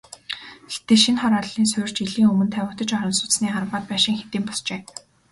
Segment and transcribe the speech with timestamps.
[0.69, 4.79] Гэхдээ шинэ хорооллын суурь жилийн өмнө тавигдаж, орон сууцны арваад байшин хэдийн босжээ.